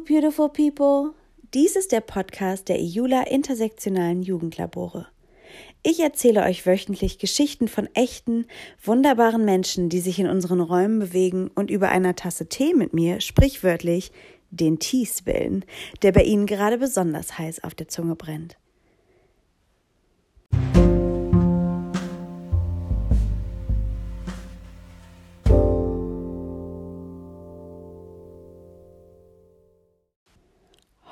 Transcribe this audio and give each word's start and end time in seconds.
Beautiful 0.00 0.48
people! 0.48 1.14
Dies 1.54 1.74
ist 1.74 1.92
der 1.92 2.00
Podcast 2.00 2.68
der 2.68 2.78
IULA 2.78 3.22
Intersektionalen 3.22 4.22
Jugendlabore. 4.22 5.08
Ich 5.82 6.00
erzähle 6.00 6.44
euch 6.44 6.66
wöchentlich 6.66 7.18
Geschichten 7.18 7.68
von 7.68 7.88
echten, 7.94 8.46
wunderbaren 8.82 9.44
Menschen, 9.44 9.88
die 9.88 10.00
sich 10.00 10.18
in 10.18 10.28
unseren 10.28 10.60
Räumen 10.60 10.98
bewegen 10.98 11.50
und 11.54 11.70
über 11.70 11.88
einer 11.88 12.14
Tasse 12.14 12.48
Tee 12.48 12.74
mit 12.74 12.92
mir, 12.92 13.20
sprichwörtlich, 13.20 14.12
den 14.50 14.78
Tee 14.78 15.06
spillen, 15.06 15.64
der 16.02 16.12
bei 16.12 16.22
ihnen 16.22 16.46
gerade 16.46 16.78
besonders 16.78 17.38
heiß 17.38 17.64
auf 17.64 17.74
der 17.74 17.88
Zunge 17.88 18.14
brennt. 18.14 18.56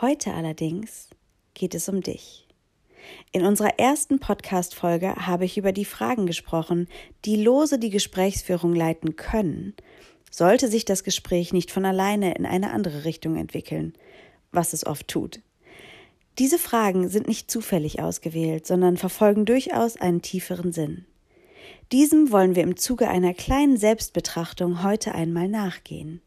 Heute 0.03 0.35
allerdings 0.35 1.09
geht 1.55 1.75
es 1.75 1.89
um 1.89 2.03
dich. 2.03 2.47
In 3.33 3.47
unserer 3.47 3.79
ersten 3.79 4.19
Podcast-Folge 4.19 5.27
habe 5.27 5.47
ich 5.47 5.57
über 5.57 5.73
die 5.73 5.87
Fragen 5.87 6.27
gesprochen, 6.27 6.87
die 7.25 7.37
lose 7.37 7.79
die 7.79 7.89
Gesprächsführung 7.89 8.75
leiten 8.75 9.17
können, 9.17 9.75
sollte 10.31 10.69
sich 10.69 10.85
das 10.85 11.03
Gespräch 11.03 11.55
nicht 11.55 11.71
von 11.71 11.87
alleine 11.87 12.35
in 12.35 12.45
eine 12.45 12.73
andere 12.73 13.07
Richtung 13.07 13.37
entwickeln, 13.37 13.95
was 14.53 14.75
es 14.75 14.87
oft 14.87 15.09
tut. 15.09 15.41
Diese 16.39 16.59
Fragen 16.59 17.09
sind 17.09 17.27
nicht 17.27 17.51
zufällig 17.51 18.03
ausgewählt, 18.03 18.67
sondern 18.67 18.99
verfolgen 18.99 19.47
durchaus 19.47 19.97
einen 19.97 20.21
tieferen 20.21 20.73
Sinn. 20.73 21.07
Diesem 21.91 22.31
wollen 22.33 22.55
wir 22.55 22.65
im 22.65 22.77
Zuge 22.77 23.09
einer 23.09 23.33
kleinen 23.33 23.79
Selbstbetrachtung 23.79 24.83
heute 24.83 25.15
einmal 25.15 25.49
nachgehen. 25.49 26.21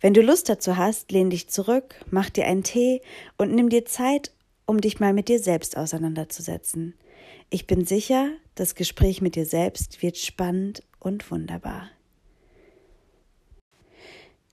Wenn 0.00 0.14
du 0.14 0.22
Lust 0.22 0.48
dazu 0.48 0.76
hast, 0.76 1.12
lehn 1.12 1.30
dich 1.30 1.48
zurück, 1.48 1.94
mach 2.10 2.30
dir 2.30 2.46
einen 2.46 2.62
Tee 2.62 3.00
und 3.36 3.54
nimm 3.54 3.68
dir 3.68 3.84
Zeit, 3.84 4.32
um 4.66 4.80
dich 4.80 5.00
mal 5.00 5.12
mit 5.12 5.28
dir 5.28 5.38
selbst 5.38 5.76
auseinanderzusetzen. 5.76 6.94
Ich 7.50 7.66
bin 7.66 7.84
sicher, 7.84 8.30
das 8.54 8.74
Gespräch 8.74 9.22
mit 9.22 9.34
dir 9.34 9.46
selbst 9.46 10.02
wird 10.02 10.18
spannend 10.18 10.82
und 11.00 11.30
wunderbar. 11.30 11.90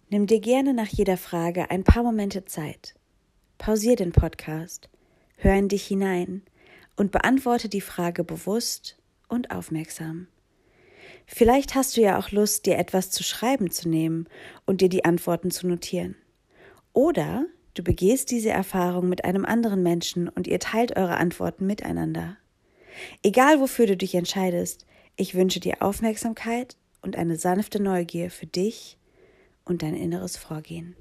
Nimm 0.09 0.28
dir 0.28 0.39
gerne 0.39 0.73
nach 0.73 0.88
jeder 0.88 1.17
Frage 1.17 1.70
ein 1.72 1.84
paar 1.84 2.04
Momente 2.04 2.45
Zeit. 2.45 2.95
Pausier 3.58 3.95
den 3.95 4.11
Podcast, 4.11 4.89
hör 5.38 5.56
in 5.56 5.67
dich 5.67 5.86
hinein 5.86 6.44
und 6.95 7.11
beantworte 7.11 7.70
die 7.70 7.82
Frage 7.82 8.23
bewusst 8.23 8.98
und 9.28 9.52
aufmerksam. 9.52 10.28
Vielleicht 11.25 11.75
hast 11.75 11.97
du 11.97 12.02
ja 12.02 12.17
auch 12.19 12.31
Lust, 12.31 12.66
dir 12.66 12.77
etwas 12.77 13.11
zu 13.11 13.23
schreiben 13.23 13.71
zu 13.71 13.89
nehmen 13.89 14.27
und 14.66 14.81
dir 14.81 14.89
die 14.89 15.05
Antworten 15.05 15.52
zu 15.52 15.67
notieren. 15.67 16.16
Oder 16.94 17.45
du 17.73 17.83
begehst 17.83 18.31
diese 18.31 18.49
Erfahrung 18.49 19.09
mit 19.09 19.25
einem 19.25 19.45
anderen 19.45 19.83
Menschen 19.83 20.30
und 20.30 20.47
ihr 20.47 20.59
teilt 20.59 20.95
eure 20.95 21.17
Antworten 21.17 21.66
miteinander. 21.66 22.38
Egal 23.23 23.59
wofür 23.59 23.88
du 23.88 23.97
dich 23.97 24.16
entscheidest, 24.16 24.86
ich 25.17 25.36
wünsche 25.36 25.59
dir 25.59 25.81
Aufmerksamkeit 25.81 26.77
und 27.02 27.16
eine 27.17 27.38
sanfte 27.38 27.81
Neugier 27.81 28.31
für 28.31 28.45
dich 28.45 28.97
und 29.66 29.81
dein 29.81 29.95
inneres 29.95 30.38
Vorgehen. 30.38 30.95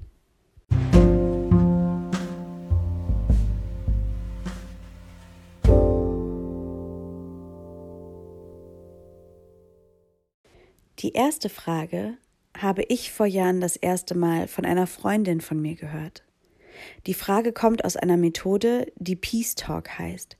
Die 11.05 11.13
erste 11.13 11.49
Frage 11.49 12.17
habe 12.57 12.81
ich 12.81 13.11
vor 13.11 13.27
Jahren 13.27 13.61
das 13.61 13.75
erste 13.75 14.15
Mal 14.17 14.47
von 14.47 14.65
einer 14.65 14.87
Freundin 14.87 15.39
von 15.39 15.61
mir 15.61 15.75
gehört. 15.75 16.23
Die 17.05 17.13
Frage 17.13 17.53
kommt 17.53 17.85
aus 17.85 17.95
einer 17.95 18.17
Methode, 18.17 18.91
die 18.95 19.15
Peace 19.15 19.53
Talk 19.53 19.99
heißt 19.99 20.35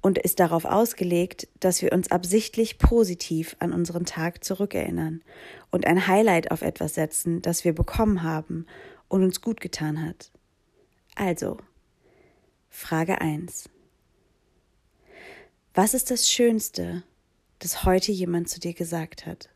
und 0.00 0.16
ist 0.16 0.40
darauf 0.40 0.64
ausgelegt, 0.64 1.46
dass 1.60 1.82
wir 1.82 1.92
uns 1.92 2.10
absichtlich 2.10 2.78
positiv 2.78 3.54
an 3.58 3.74
unseren 3.74 4.06
Tag 4.06 4.44
zurückerinnern 4.44 5.22
und 5.70 5.86
ein 5.86 6.06
Highlight 6.06 6.52
auf 6.52 6.62
etwas 6.62 6.94
setzen, 6.94 7.42
das 7.42 7.66
wir 7.66 7.74
bekommen 7.74 8.22
haben 8.22 8.64
und 9.08 9.22
uns 9.22 9.42
gut 9.42 9.60
getan 9.60 10.02
hat. 10.02 10.32
Also, 11.16 11.58
Frage 12.70 13.20
1. 13.20 13.68
Was 15.74 15.92
ist 15.92 16.10
das 16.10 16.30
Schönste, 16.30 17.02
das 17.58 17.84
heute 17.84 18.10
jemand 18.10 18.48
zu 18.48 18.58
dir 18.58 18.72
gesagt 18.72 19.26
hat? 19.26 19.50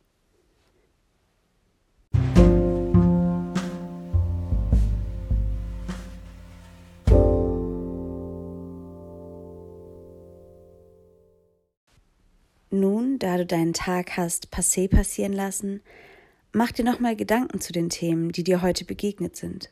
Da 13.23 13.37
du 13.37 13.47
deinen 13.47 13.73
Tag 13.73 14.17
hast 14.17 14.51
passé 14.51 14.89
passieren 14.89 15.33
lassen, 15.33 15.81
mach 16.53 16.73
dir 16.73 16.85
nochmal 16.85 17.15
Gedanken 17.15 17.61
zu 17.61 17.73
den 17.73 17.89
Themen, 17.89 18.33
die 18.33 18.43
dir 18.43 18.63
heute 18.63 18.85
begegnet 18.85 19.37
sind. 19.37 19.71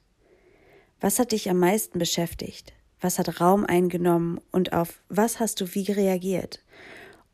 Was 1.00 1.18
hat 1.18 1.32
dich 1.32 1.50
am 1.50 1.58
meisten 1.58 1.98
beschäftigt? 1.98 2.72
Was 3.00 3.18
hat 3.18 3.40
Raum 3.40 3.64
eingenommen 3.64 4.40
und 4.52 4.72
auf 4.72 5.02
was 5.08 5.40
hast 5.40 5.60
du 5.60 5.74
wie 5.74 5.90
reagiert? 5.90 6.62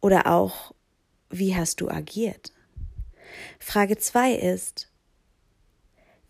Oder 0.00 0.26
auch, 0.28 0.74
wie 1.28 1.54
hast 1.54 1.80
du 1.80 1.88
agiert? 1.88 2.52
Frage 3.58 3.98
zwei 3.98 4.32
ist, 4.32 4.90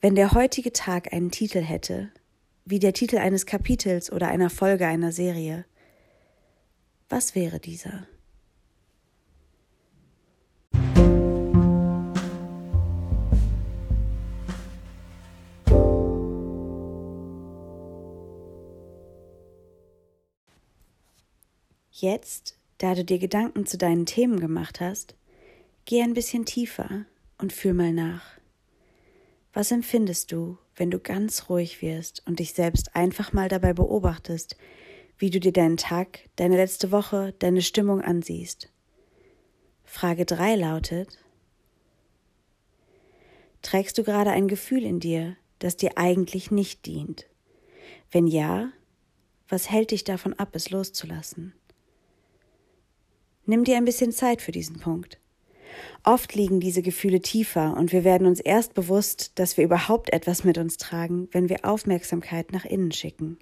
wenn 0.00 0.14
der 0.14 0.32
heutige 0.32 0.72
Tag 0.72 1.12
einen 1.12 1.30
Titel 1.30 1.60
hätte, 1.60 2.10
wie 2.64 2.80
der 2.80 2.92
Titel 2.92 3.18
eines 3.18 3.46
Kapitels 3.46 4.10
oder 4.10 4.28
einer 4.28 4.50
Folge 4.50 4.86
einer 4.86 5.12
Serie, 5.12 5.64
was 7.08 7.36
wäre 7.36 7.60
dieser? 7.60 8.08
Jetzt, 21.98 22.58
da 22.76 22.94
du 22.94 23.06
dir 23.06 23.18
Gedanken 23.18 23.64
zu 23.64 23.78
deinen 23.78 24.04
Themen 24.04 24.38
gemacht 24.38 24.80
hast, 24.80 25.14
geh 25.86 26.02
ein 26.02 26.12
bisschen 26.12 26.44
tiefer 26.44 27.06
und 27.38 27.54
fühl 27.54 27.72
mal 27.72 27.90
nach. 27.90 28.38
Was 29.54 29.70
empfindest 29.70 30.30
du, 30.30 30.58
wenn 30.74 30.90
du 30.90 30.98
ganz 30.98 31.48
ruhig 31.48 31.80
wirst 31.80 32.22
und 32.26 32.38
dich 32.38 32.52
selbst 32.52 32.94
einfach 32.94 33.32
mal 33.32 33.48
dabei 33.48 33.72
beobachtest, 33.72 34.58
wie 35.16 35.30
du 35.30 35.40
dir 35.40 35.52
deinen 35.52 35.78
Tag, 35.78 36.28
deine 36.36 36.56
letzte 36.56 36.92
Woche, 36.92 37.34
deine 37.38 37.62
Stimmung 37.62 38.02
ansiehst? 38.02 38.70
Frage 39.82 40.26
3 40.26 40.54
lautet, 40.56 41.16
Trägst 43.62 43.96
du 43.96 44.04
gerade 44.04 44.32
ein 44.32 44.48
Gefühl 44.48 44.84
in 44.84 45.00
dir, 45.00 45.34
das 45.60 45.78
dir 45.78 45.96
eigentlich 45.96 46.50
nicht 46.50 46.84
dient? 46.84 47.26
Wenn 48.10 48.26
ja, 48.26 48.70
was 49.48 49.70
hält 49.70 49.92
dich 49.92 50.04
davon 50.04 50.34
ab, 50.34 50.50
es 50.52 50.68
loszulassen? 50.68 51.54
Nimm 53.46 53.62
dir 53.62 53.76
ein 53.76 53.84
bisschen 53.84 54.12
Zeit 54.12 54.42
für 54.42 54.52
diesen 54.52 54.80
Punkt. 54.80 55.20
Oft 56.02 56.34
liegen 56.34 56.60
diese 56.60 56.82
Gefühle 56.82 57.20
tiefer 57.20 57.76
und 57.76 57.92
wir 57.92 58.02
werden 58.02 58.26
uns 58.26 58.40
erst 58.40 58.74
bewusst, 58.74 59.38
dass 59.38 59.56
wir 59.56 59.64
überhaupt 59.64 60.12
etwas 60.12 60.44
mit 60.44 60.58
uns 60.58 60.76
tragen, 60.76 61.28
wenn 61.32 61.48
wir 61.48 61.64
Aufmerksamkeit 61.64 62.52
nach 62.52 62.64
innen 62.64 62.92
schicken. 62.92 63.38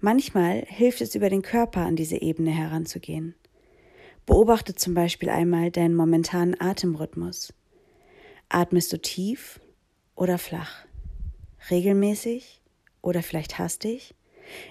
Manchmal 0.00 0.64
hilft 0.66 1.00
es 1.00 1.14
über 1.14 1.28
den 1.28 1.42
Körper 1.42 1.80
an 1.80 1.96
diese 1.96 2.20
Ebene 2.20 2.50
heranzugehen. 2.50 3.34
Beobachte 4.26 4.74
zum 4.74 4.94
Beispiel 4.94 5.28
einmal 5.28 5.70
deinen 5.70 5.94
momentanen 5.94 6.60
Atemrhythmus. 6.60 7.52
Atmest 8.48 8.92
du 8.92 9.00
tief 9.00 9.60
oder 10.14 10.38
flach? 10.38 10.86
Regelmäßig 11.70 12.62
oder 13.02 13.22
vielleicht 13.22 13.58
hastig? 13.58 14.14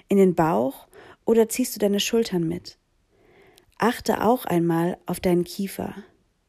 In 0.07 0.17
den 0.17 0.35
Bauch 0.35 0.87
oder 1.25 1.49
ziehst 1.49 1.75
du 1.75 1.79
deine 1.79 1.99
Schultern 1.99 2.47
mit? 2.47 2.77
Achte 3.77 4.23
auch 4.23 4.45
einmal 4.45 4.97
auf 5.05 5.19
deinen 5.19 5.43
Kiefer. 5.43 5.95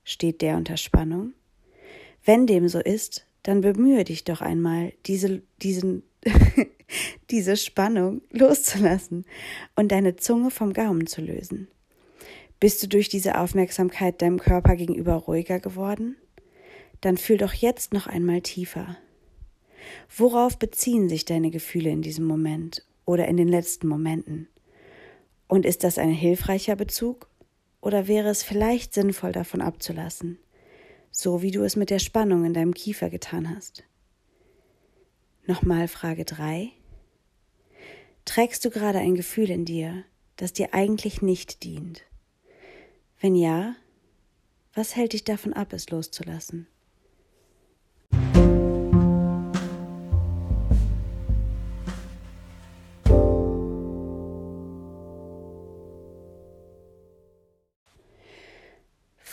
Steht 0.05 0.43
der 0.43 0.57
unter 0.57 0.77
Spannung? 0.77 1.33
Wenn 2.25 2.47
dem 2.47 2.69
so 2.69 2.79
ist, 2.79 3.27
dann 3.43 3.61
bemühe 3.61 4.05
dich 4.05 4.25
doch 4.25 4.41
einmal, 4.41 4.93
diese, 5.07 5.43
diesen, 5.63 6.03
diese 7.31 7.57
Spannung 7.57 8.23
loszulassen 8.31 9.25
und 9.75 9.93
deine 9.93 10.17
Zunge 10.17 10.51
vom 10.51 10.73
Gaumen 10.73 11.07
zu 11.07 11.21
lösen. 11.21 11.69
Bist 12.59 12.83
du 12.83 12.89
durch 12.89 13.09
diese 13.09 13.39
Aufmerksamkeit 13.39 14.23
deinem 14.23 14.39
Körper 14.39 14.77
gegenüber 14.77 15.15
ruhiger 15.15 15.61
geworden? 15.61 16.17
Dann 17.01 17.19
fühl 17.19 17.37
doch 17.37 17.53
jetzt 17.53 17.93
noch 17.93 18.07
einmal 18.07 18.41
tiefer. 18.41 18.97
Worauf 20.17 20.59
beziehen 20.59 21.09
sich 21.09 21.25
deine 21.25 21.51
Gefühle 21.51 21.91
in 21.91 22.03
diesem 22.03 22.25
Moment 22.25 22.85
oder 23.05 23.29
in 23.29 23.37
den 23.37 23.49
letzten 23.49 23.89
Momenten? 23.89 24.49
Und 25.49 25.65
ist 25.65 25.85
das 25.85 25.99
ein 25.99 26.11
hilfreicher 26.11 26.77
Bezug? 26.77 27.29
Oder 27.81 28.09
wäre 28.09 28.29
es 28.29 28.43
vielleicht 28.43 28.95
sinnvoll, 28.95 29.33
davon 29.33 29.61
abzulassen, 29.61 30.39
so 31.11 31.43
wie 31.43 31.53
du 31.53 31.63
es 31.63 31.77
mit 31.77 31.91
der 31.91 32.01
Spannung 32.01 32.45
in 32.45 32.55
deinem 32.55 32.75
Kiefer 32.75 33.11
getan 33.11 33.55
hast? 33.55 33.85
Nochmal 35.47 35.87
Frage 35.87 36.25
3. 36.25 36.73
Trägst 38.25 38.65
du 38.65 38.71
gerade 38.71 38.99
ein 38.99 39.15
Gefühl 39.15 39.51
in 39.51 39.65
dir, 39.65 40.03
das 40.35 40.53
dir 40.53 40.75
eigentlich 40.75 41.23
nicht 41.23 41.63
dient? 41.63 42.03
Wenn 43.21 43.37
ja, 43.37 43.77
was 44.75 44.97
hält 44.97 45.13
dich 45.13 45.23
davon 45.23 45.53
ab, 45.53 45.73
es 45.73 45.89
loszulassen? 45.89 46.67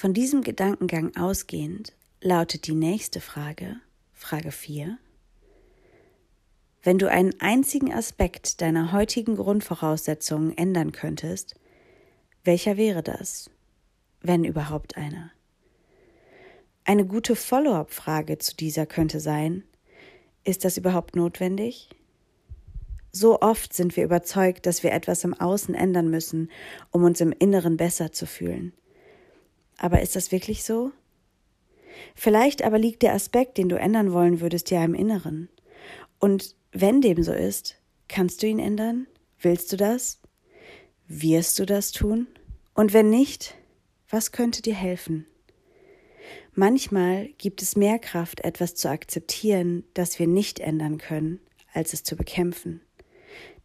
Von 0.04 0.14
diesem 0.14 0.42
Gedankengang 0.42 1.16
ausgehend 1.16 1.94
lautet 2.20 2.68
die 2.68 2.76
nächste 2.76 3.22
Frage, 3.22 3.78
Frage 4.12 4.52
4. 4.52 4.98
Wenn 6.82 6.98
du 6.98 7.10
einen 7.10 7.40
einzigen 7.40 7.94
Aspekt 7.94 8.60
deiner 8.60 8.92
heutigen 8.92 9.38
Grundvoraussetzungen 9.38 10.58
ändern 10.58 10.92
könntest, 10.92 11.56
welcher 12.44 12.76
wäre 12.76 13.02
das, 13.02 13.50
wenn 14.20 14.44
überhaupt 14.44 14.98
einer? 14.98 15.32
Eine 16.84 17.06
gute 17.06 17.38
Follow-up-Frage 17.38 18.40
zu 18.40 18.58
dieser 18.58 18.86
könnte 18.86 19.22
sein, 19.22 19.64
ist 20.44 20.66
das 20.66 20.76
überhaupt 20.76 21.16
notwendig? 21.16 21.90
So 23.14 23.40
oft 23.40 23.72
sind 23.72 23.96
wir 23.96 24.04
überzeugt, 24.04 24.66
dass 24.66 24.84
wir 24.84 24.92
etwas 24.92 25.24
im 25.24 25.34
Außen 25.34 25.74
ändern 25.74 26.10
müssen, 26.10 26.52
um 26.92 27.06
uns 27.06 27.22
im 27.22 27.32
Inneren 27.32 27.78
besser 27.78 28.12
zu 28.12 28.26
fühlen. 28.26 28.74
Aber 29.78 30.02
ist 30.02 30.16
das 30.16 30.32
wirklich 30.32 30.64
so? 30.64 30.92
Vielleicht 32.16 32.64
aber 32.64 32.80
liegt 32.80 33.02
der 33.02 33.14
Aspekt, 33.14 33.58
den 33.58 33.70
du 33.70 33.78
ändern 33.78 34.14
wollen 34.14 34.40
würdest, 34.42 34.72
ja 34.72 34.84
im 34.84 34.96
Inneren. 34.96 35.50
Und 36.20 36.56
wenn 36.72 37.02
dem 37.02 37.22
so 37.24 37.34
ist, 37.34 37.76
kannst 38.08 38.42
du 38.42 38.48
ihn 38.48 38.60
ändern? 38.60 39.08
Willst 39.40 39.72
du 39.72 39.78
das? 39.78 40.20
Wirst 41.08 41.60
du 41.60 41.66
das 41.66 41.92
tun? 41.92 42.28
Und 42.74 42.94
wenn 42.94 43.10
nicht, 43.10 43.56
was 44.10 44.32
könnte 44.32 44.62
dir 44.62 44.76
helfen? 44.76 45.28
Manchmal 46.56 47.30
gibt 47.38 47.62
es 47.62 47.76
mehr 47.76 48.00
Kraft, 48.00 48.42
etwas 48.42 48.76
zu 48.76 48.90
akzeptieren, 48.90 49.84
das 49.94 50.20
wir 50.20 50.28
nicht 50.28 50.60
ändern 50.60 50.98
können, 50.98 51.40
als 51.74 51.94
es 51.94 52.04
zu 52.04 52.16
bekämpfen. 52.16 52.82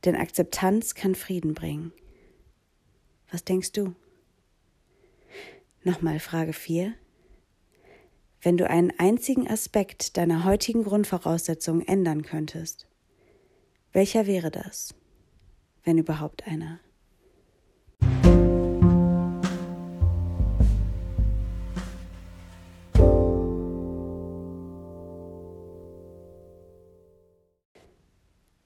Denn 0.04 0.16
Akzeptanz 0.16 0.94
kann 0.94 1.14
Frieden 1.14 1.54
bringen. 1.54 1.92
Was 3.30 3.44
denkst 3.44 3.72
du? 3.72 3.94
Nochmal 5.84 6.18
Frage 6.18 6.52
4. 6.52 6.92
Wenn 8.42 8.56
du 8.56 8.68
einen 8.68 8.92
einzigen 8.98 9.48
Aspekt 9.48 10.16
deiner 10.16 10.44
heutigen 10.44 10.82
Grundvoraussetzungen 10.82 11.86
ändern 11.86 12.22
könntest, 12.22 12.88
welcher 13.92 14.26
wäre 14.26 14.50
das, 14.50 14.94
wenn 15.84 15.98
überhaupt 15.98 16.46
einer? 16.48 16.80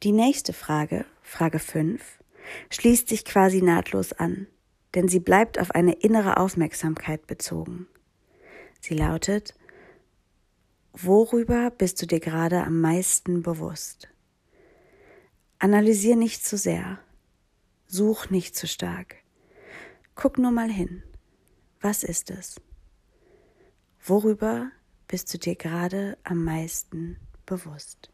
Die 0.02 0.12
nächste 0.12 0.52
Frage, 0.54 1.04
Frage 1.20 1.58
5, 1.58 2.18
schließt 2.70 3.08
sich 3.08 3.24
quasi 3.24 3.62
nahtlos 3.62 4.12
an, 4.14 4.48
denn 4.94 5.08
sie 5.08 5.20
bleibt 5.20 5.58
auf 5.58 5.70
eine 5.70 5.92
innere 5.94 6.36
Aufmerksamkeit 6.36 7.26
bezogen. 7.26 7.86
Sie 8.80 8.94
lautet, 8.94 9.54
Worüber 10.94 11.70
bist 11.70 12.02
du 12.02 12.06
dir 12.06 12.20
gerade 12.20 12.64
am 12.64 12.80
meisten 12.80 13.42
bewusst? 13.42 14.08
Analysier 15.58 16.16
nicht 16.16 16.44
zu 16.44 16.58
sehr. 16.58 16.98
Such 17.86 18.28
nicht 18.28 18.54
zu 18.54 18.66
stark. 18.66 19.16
Guck 20.14 20.36
nur 20.36 20.50
mal 20.50 20.70
hin. 20.70 21.02
Was 21.80 22.04
ist 22.04 22.30
es? 22.30 22.60
Worüber 24.04 24.70
bist 25.08 25.32
du 25.32 25.38
dir 25.38 25.56
gerade 25.56 26.18
am 26.24 26.44
meisten 26.44 27.16
bewusst? 27.46 28.11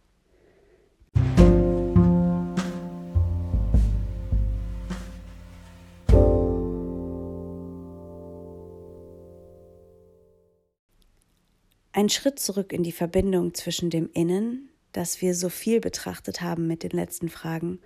Ein 11.99 12.11
Schritt 12.11 12.39
zurück 12.39 12.73
in 12.73 12.85
die 12.85 12.93
Verbindung 12.93 13.55
zwischen 13.55 13.91
dem 13.91 14.09
Innen, 14.13 14.69
das 14.93 15.21
wir 15.21 15.35
so 15.35 15.49
viel 15.49 15.81
betrachtet 15.81 16.43
haben 16.43 16.69
mit 16.69 16.85
den 16.85 16.93
letzten 16.93 17.29
Fragen, 17.29 17.81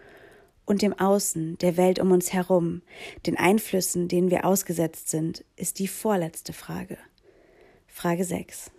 und 0.66 0.82
dem 0.82 0.92
Außen, 0.92 1.56
der 1.56 1.78
Welt 1.78 1.98
um 1.98 2.12
uns 2.12 2.30
herum, 2.30 2.82
den 3.24 3.38
Einflüssen, 3.38 4.08
denen 4.08 4.30
wir 4.30 4.44
ausgesetzt 4.44 5.08
sind, 5.08 5.46
ist 5.56 5.78
die 5.78 5.88
vorletzte 5.88 6.52
Frage. 6.52 6.98
Frage 7.86 8.26
6. 8.26 8.70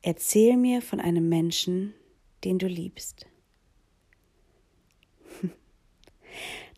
Erzähl 0.00 0.56
mir 0.56 0.80
von 0.80 1.00
einem 1.00 1.28
Menschen, 1.28 1.92
den 2.44 2.60
du 2.60 2.68
liebst. 2.68 3.26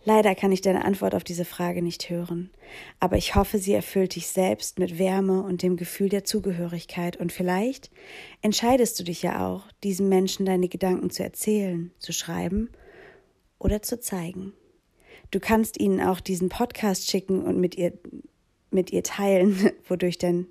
Leider 0.04 0.34
kann 0.34 0.50
ich 0.50 0.60
deine 0.60 0.84
Antwort 0.84 1.14
auf 1.14 1.22
diese 1.22 1.44
Frage 1.44 1.80
nicht 1.80 2.10
hören, 2.10 2.50
aber 2.98 3.16
ich 3.16 3.36
hoffe, 3.36 3.58
sie 3.58 3.72
erfüllt 3.72 4.16
dich 4.16 4.26
selbst 4.26 4.80
mit 4.80 4.98
Wärme 4.98 5.42
und 5.42 5.62
dem 5.62 5.76
Gefühl 5.76 6.08
der 6.08 6.24
Zugehörigkeit 6.24 7.16
und 7.16 7.30
vielleicht 7.30 7.90
entscheidest 8.40 8.98
du 8.98 9.04
dich 9.04 9.22
ja 9.22 9.46
auch, 9.46 9.70
diesem 9.84 10.08
Menschen 10.08 10.44
deine 10.44 10.68
Gedanken 10.68 11.10
zu 11.10 11.22
erzählen, 11.22 11.92
zu 12.00 12.12
schreiben 12.12 12.70
oder 13.60 13.80
zu 13.82 14.00
zeigen. 14.00 14.52
Du 15.30 15.38
kannst 15.38 15.78
ihnen 15.78 16.00
auch 16.00 16.18
diesen 16.18 16.48
Podcast 16.48 17.08
schicken 17.08 17.42
und 17.44 17.58
mit 17.58 17.76
ihr 17.76 17.92
mit 18.72 18.90
ihr 18.90 19.04
teilen, 19.04 19.70
wodurch 19.88 20.18
dein 20.18 20.46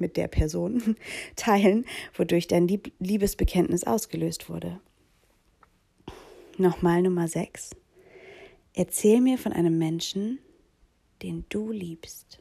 mit 0.00 0.16
der 0.16 0.26
Person 0.26 0.96
teilen, 1.36 1.84
wodurch 2.14 2.48
dein 2.48 2.66
Liebesbekenntnis 2.98 3.84
ausgelöst 3.84 4.48
wurde. 4.48 4.80
Nochmal 6.56 7.02
Nummer 7.02 7.28
6. 7.28 7.70
Erzähl 8.74 9.20
mir 9.20 9.38
von 9.38 9.52
einem 9.52 9.78
Menschen, 9.78 10.38
den 11.22 11.44
du 11.48 11.70
liebst. 11.70 12.40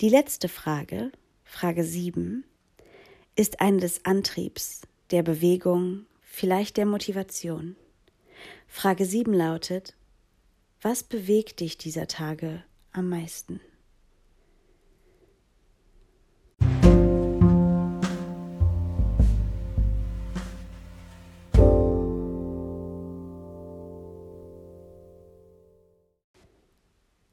Die 0.00 0.08
letzte 0.08 0.48
Frage, 0.48 1.12
Frage 1.44 1.84
7, 1.84 2.44
ist 3.36 3.60
eine 3.60 3.80
des 3.80 4.06
Antriebs, 4.06 4.80
der 5.10 5.22
Bewegung, 5.22 6.06
vielleicht 6.22 6.78
der 6.78 6.86
Motivation. 6.86 7.76
Frage 8.66 9.04
7 9.04 9.34
lautet, 9.34 9.94
was 10.80 11.02
bewegt 11.02 11.60
dich 11.60 11.76
dieser 11.76 12.06
Tage 12.06 12.64
am 12.92 13.10
meisten? 13.10 13.60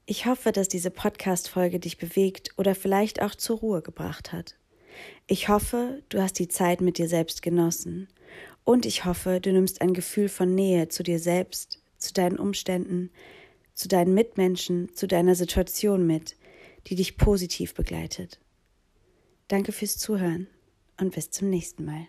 Ich 0.09 0.25
hoffe, 0.25 0.53
dass 0.53 0.69
diese 0.69 0.89
Podcast-Folge 0.89 1.81
dich 1.81 1.97
bewegt 1.97 2.51
oder 2.55 2.75
vielleicht 2.75 3.21
auch 3.21 3.35
zur 3.35 3.57
Ruhe 3.57 3.81
gebracht 3.81 4.31
hat. 4.31 4.55
Ich 5.27 5.49
hoffe, 5.49 6.01
du 6.07 6.21
hast 6.21 6.39
die 6.39 6.47
Zeit 6.47 6.79
mit 6.79 6.97
dir 6.97 7.09
selbst 7.09 7.41
genossen. 7.41 8.07
Und 8.63 8.85
ich 8.85 9.03
hoffe, 9.03 9.41
du 9.41 9.51
nimmst 9.51 9.81
ein 9.81 9.93
Gefühl 9.93 10.29
von 10.29 10.55
Nähe 10.55 10.87
zu 10.87 11.03
dir 11.03 11.19
selbst, 11.19 11.81
zu 11.97 12.13
deinen 12.13 12.39
Umständen, 12.39 13.11
zu 13.73 13.89
deinen 13.89 14.13
Mitmenschen, 14.13 14.95
zu 14.95 15.07
deiner 15.07 15.35
Situation 15.35 16.07
mit, 16.07 16.37
die 16.87 16.95
dich 16.95 17.17
positiv 17.17 17.73
begleitet. 17.73 18.39
Danke 19.49 19.73
fürs 19.73 19.97
Zuhören 19.97 20.47
und 21.01 21.15
bis 21.15 21.31
zum 21.31 21.49
nächsten 21.49 21.83
Mal. 21.83 22.07